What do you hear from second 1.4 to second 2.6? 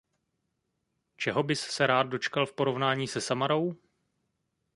bys se rád dočkal v